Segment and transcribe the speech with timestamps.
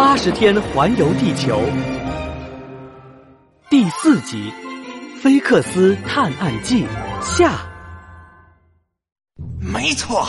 [0.00, 1.60] 八十天环游地球
[3.68, 4.50] 第四集
[5.20, 6.84] 《菲克斯探案记》
[7.22, 7.60] 下。
[9.60, 10.26] 没错，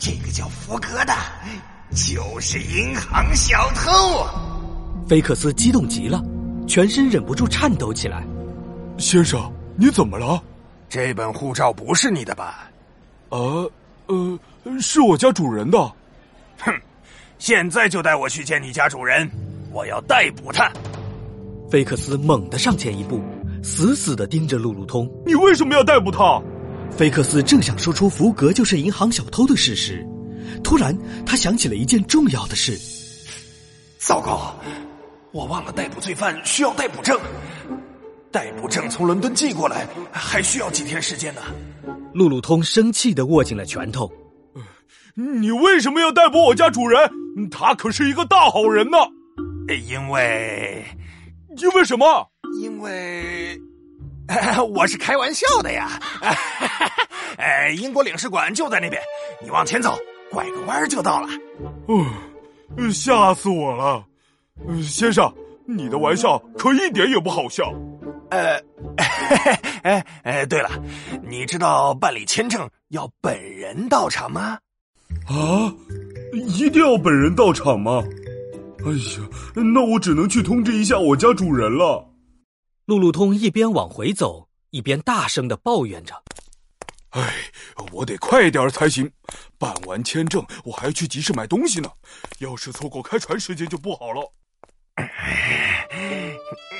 [0.00, 1.14] 这个叫福格的，
[1.92, 4.26] 就是银行小偷。
[5.06, 6.20] 菲克斯激动极了，
[6.66, 8.26] 全身忍不住颤抖起来。
[8.98, 10.42] 先生，你怎么了？
[10.88, 12.68] 这本护照不是你的吧？
[13.28, 13.70] 呃，
[14.08, 14.38] 呃，
[14.80, 15.78] 是我家主人的。
[16.58, 16.74] 哼，
[17.42, 19.28] 现在就带我去见你家主人，
[19.72, 20.72] 我要逮捕他。
[21.68, 23.20] 菲克斯猛地上前一步，
[23.64, 25.10] 死死的盯着路路通。
[25.26, 26.40] 你为什么要逮捕他？
[26.96, 30.06] 菲克斯正想说出福格就是银行小偷的事实，
[30.62, 32.78] 突然他想起了一件重要的事。
[33.98, 34.54] 糟糕，
[35.32, 37.18] 我忘了逮捕罪犯需要逮捕证。
[38.30, 41.40] 逮捕证从伦敦寄过来，还需要几天时间呢。
[42.14, 44.08] 路路通生气的握紧了拳头。
[45.14, 47.00] 你为什么要逮捕我家主人？
[47.50, 48.98] 他可是一个大好人呢。
[49.88, 50.84] 因为，
[51.56, 52.26] 因为什么？
[52.60, 53.58] 因为，
[54.74, 56.00] 我是开玩笑的呀。
[57.38, 59.00] 呃，英国领事馆就在那边，
[59.42, 59.98] 你往前走，
[60.30, 61.28] 拐个弯就到了。
[61.86, 62.06] 哦，
[62.90, 64.04] 吓死我了！
[64.82, 65.32] 先生，
[65.66, 67.72] 你的玩笑可一点也不好笑。
[68.30, 68.60] 呃，
[69.82, 70.70] 哎 哎，对了，
[71.22, 74.58] 你知道办理签证要本人到场吗？
[75.26, 75.74] 啊，
[76.46, 78.04] 一定要本人到场吗？
[78.84, 82.06] 哎呀，那我只能去通知一下我家主人了。
[82.84, 86.14] 路路通一边往回走，一边大声的抱怨着
[87.16, 87.32] ：“哎，
[87.92, 89.10] 我得快点才行！
[89.56, 91.88] 办完签证，我还要去集市买东西呢。
[92.40, 94.20] 要是错过开船时间就不好了。”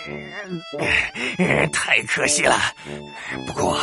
[1.73, 2.57] 太可惜了，
[3.47, 3.79] 不过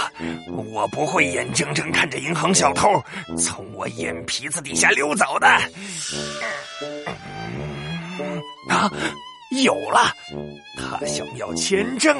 [0.74, 2.90] 我不会眼睁睁看着银行小偷
[3.38, 5.48] 从我眼皮子底下溜走的。
[8.70, 8.92] 啊，
[9.64, 10.14] 有了！
[10.78, 12.16] 他想要签证，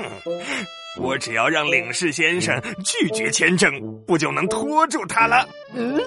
[0.98, 3.72] 我只要让领事先生拒绝签证，
[4.08, 5.48] 不就能拖住他了？
[5.76, 6.02] 嗯，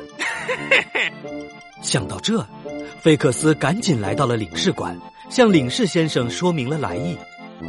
[1.83, 2.45] 想到这，
[3.01, 4.99] 菲克斯赶紧来到了领事馆，
[5.31, 7.17] 向领事先生说明了来意。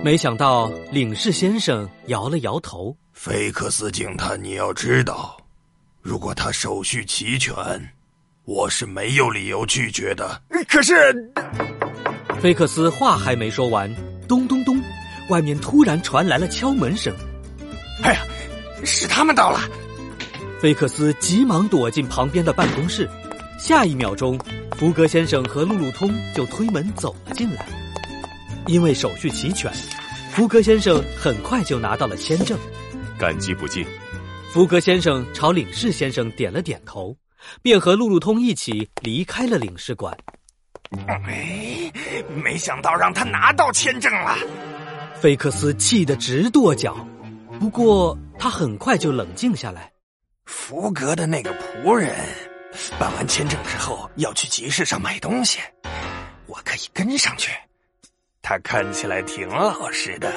[0.01, 2.95] 没想到领事先生摇了摇头。
[3.11, 5.37] 菲克斯警探，你要知道，
[6.01, 7.53] 如果他手续齐全，
[8.45, 10.41] 我是没有理由拒绝的。
[10.67, 11.31] 可是，
[12.41, 13.93] 菲克斯话还没说完，
[14.27, 14.81] 咚咚咚，
[15.29, 17.13] 外面突然传来了敲门声。
[18.01, 18.21] 哎呀，
[18.83, 19.59] 是他们到了！
[20.59, 23.09] 菲克斯急忙躲进旁边的办公室。
[23.59, 24.37] 下一秒钟，
[24.77, 27.65] 福格先生和路路通就推门走了进来。
[28.67, 29.71] 因为手续齐全，
[30.31, 32.57] 福格先生很快就拿到了签证。
[33.19, 33.85] 感激不尽。
[34.51, 37.15] 福格先生朝领事先生点了点头，
[37.61, 40.15] 便和路路通一起离开了领事馆。
[41.07, 41.91] 哎，
[42.35, 44.37] 没想到让他拿到签证了。
[45.19, 46.95] 菲克斯气得直跺脚，
[47.59, 49.91] 不过他很快就冷静下来。
[50.45, 52.15] 福格的那个仆人
[52.99, 55.59] 办完签证之后要去集市上买东西，
[56.45, 57.51] 我可以跟上去。
[58.45, 60.29] 他看起来挺老实的，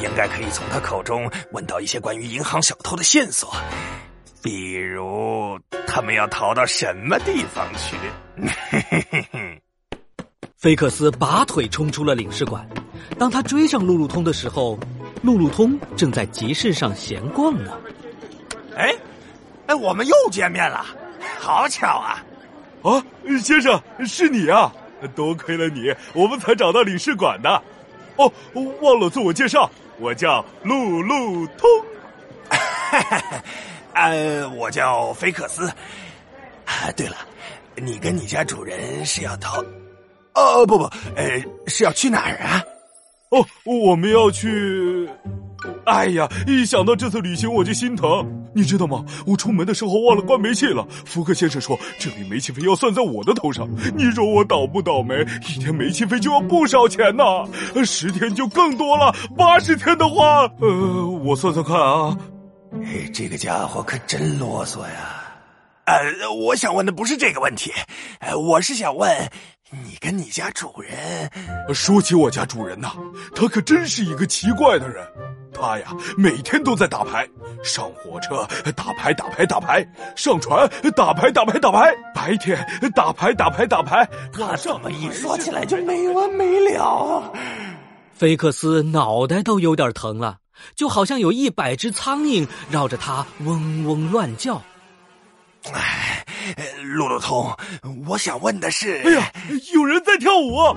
[0.00, 3.52] 应该可以从他口中问到一些关于银行小偷的线索，
[4.40, 7.96] 比如他们要逃到什么地方去。
[10.56, 12.64] 菲克斯拔腿冲出了领事馆。
[13.18, 14.78] 当他追上路路通的时候，
[15.20, 17.76] 路路通正在集市上闲逛呢。
[18.76, 18.94] 哎，
[19.66, 20.86] 哎，我们又见面了，
[21.40, 22.24] 好巧啊！
[22.82, 23.04] 啊，
[23.42, 24.72] 先生，是你啊！
[25.14, 27.62] 多亏了你，我们才找到领事馆的。
[28.16, 28.32] 哦，
[28.80, 31.68] 忘了自我介绍，我叫路路通。
[33.92, 35.66] 呃，我叫菲克斯。
[36.64, 37.16] 啊，对了，
[37.76, 39.62] 你跟你家主人是要逃？
[40.34, 40.84] 哦，不不，
[41.16, 42.62] 呃，是要去哪儿啊？
[43.30, 45.08] 哦，我们要去。
[45.86, 49.04] 哎呀，一想到这次旅行我就心疼，你知道吗？
[49.26, 50.86] 我出门的时候忘了关煤气了。
[51.04, 55.14] 福克先生说这笔煤气费要算在我的头上，你说我倒不倒霉？
[55.48, 57.24] 一天煤气费就要不少钱呢，
[57.84, 62.16] 十天就更多了，八十天的话，呃，我算算看啊。
[63.12, 65.22] 这个家伙可真啰嗦呀。
[65.86, 67.72] 呃，我想问的不是这个问题，
[68.20, 69.30] 呃，我是想问。
[69.70, 71.28] 你跟你家主人
[71.74, 72.92] 说起我家主人呐，
[73.34, 75.04] 他可真是一个奇怪的人。
[75.52, 75.86] 他呀，
[76.16, 77.28] 每天都在打牌，
[77.64, 78.46] 上火车
[78.76, 79.84] 打牌打牌打牌，
[80.14, 82.64] 上船打牌打牌打牌，白天
[82.94, 84.06] 打牌打牌打牌。
[84.32, 87.32] 他这么一说起来就没完没了。
[88.12, 90.36] 菲克斯脑袋都有点疼了，
[90.76, 94.62] 就好像有一百只苍蝇绕着他嗡嗡乱叫。
[95.72, 96.24] 哎，
[96.82, 97.50] 路路通，
[98.06, 99.32] 我想问的是，哎呀，
[99.74, 100.76] 有人在跳舞。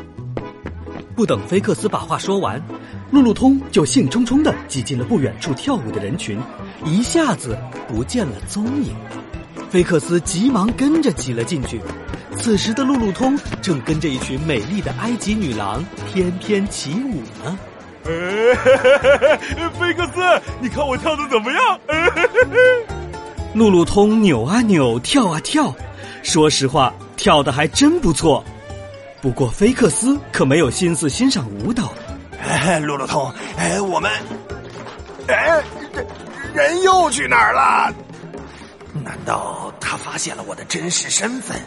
[1.16, 2.62] 不等菲克斯把话说完，
[3.10, 6.38] 路路通就兴冲冲的挤进了不远处跳舞的人群，
[6.84, 7.58] 一下子
[7.88, 8.94] 不见了踪影。
[9.70, 11.82] 菲克斯急忙跟着挤了进去。
[12.38, 17.58] 此时的路路通正跟着一群美丽的埃及女郎翩翩起舞呢。
[18.04, 20.22] 菲克斯，
[20.62, 21.80] 你看我跳的怎么样？
[23.54, 25.74] 路路通扭啊扭，跳啊跳，
[26.24, 28.44] 说实话，跳的还真不错。
[29.22, 31.92] 不过菲克斯可没有心思欣赏舞蹈。
[32.42, 34.12] 哎，路路通，哎，我们，
[35.28, 35.64] 哎，
[35.94, 36.08] 人
[36.54, 37.94] 人又去哪儿了？
[39.04, 41.58] 难道他发现了我的真实身份，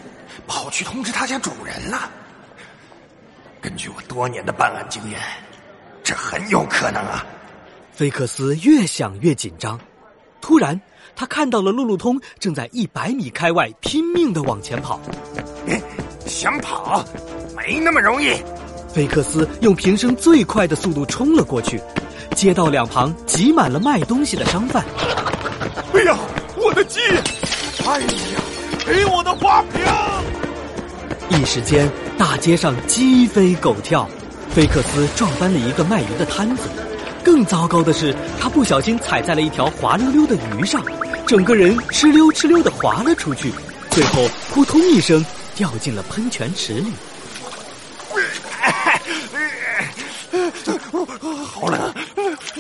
[0.47, 2.11] 跑去通知他家主人了？
[3.61, 5.21] 根据我多年的办案经验，
[6.03, 7.25] 这很有可能啊。
[7.93, 9.79] 菲克斯越想越紧张，
[10.41, 10.81] 突然
[11.15, 14.99] 他看到了路路通正在一百米开外拼命的往前跑。
[16.27, 17.05] 想跑？
[17.55, 18.43] 没那么容易！
[18.93, 21.81] 菲克斯用平生最快的速度冲了过去，
[22.35, 24.85] 街道两旁挤满了卖东西的商贩。
[25.95, 26.19] 哎呀，
[26.57, 27.01] 我的鸡！
[27.87, 28.07] 哎呀，
[28.87, 31.41] 给我的花瓶！
[31.41, 31.89] 一时间，
[32.19, 34.09] 大街上鸡飞狗跳，
[34.55, 36.69] 菲克斯撞翻了一个卖鱼的摊子。
[37.23, 40.83] 更糟糕的是，他不小心踩在了一条滑溜溜的鱼上，
[41.27, 43.53] 整个人哧溜哧溜的滑了出去，
[43.91, 46.91] 最后扑通一声掉进了喷泉池里。
[51.45, 51.95] 好冷，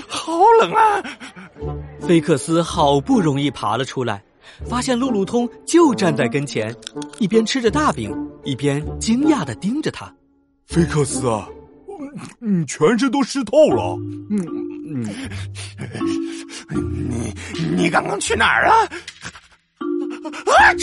[0.08, 1.02] 好冷啊！
[2.00, 4.22] 菲克斯好不容易爬了出来，
[4.68, 6.74] 发现路路通就站在跟前，
[7.18, 10.12] 一边吃着大饼，一边惊讶的盯着他。
[10.66, 11.48] 菲克斯啊，
[12.38, 13.96] 你全身都湿透了。
[14.30, 14.38] 嗯
[14.92, 15.04] 嗯，
[17.08, 17.34] 你
[17.76, 18.88] 你刚刚去哪儿啊？
[20.46, 20.74] 啊！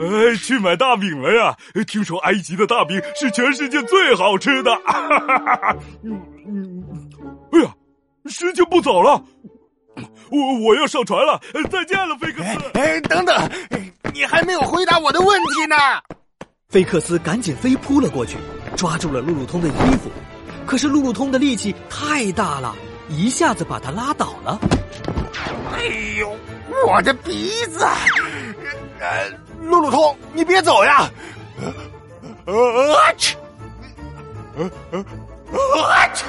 [0.00, 1.56] 哎，去买大饼了呀！
[1.86, 4.72] 听说埃及的大饼是全世界最好吃的。
[6.02, 6.84] 嗯嗯，
[7.52, 7.72] 哎呀，
[8.26, 9.22] 时间不早了，
[10.30, 11.40] 我我要上船了。
[11.70, 12.70] 再见了，菲克斯。
[12.74, 13.50] 哎，等等，
[14.12, 15.76] 你还没有回答我的问题呢。
[16.68, 18.36] 菲克斯赶紧飞扑了过去，
[18.76, 20.10] 抓住了路路通的衣服，
[20.66, 22.74] 可是路路通的力气太大了，
[23.08, 24.58] 一下子把他拉倒了。
[25.72, 25.84] 哎
[26.18, 26.36] 呦，
[26.88, 27.86] 我的鼻子！
[28.98, 29.43] 呃。
[29.64, 31.10] 路路通，你别走呀！
[32.46, 33.36] 啊去！
[34.58, 34.60] 啊
[34.92, 34.96] 啊
[35.90, 36.24] 啊去！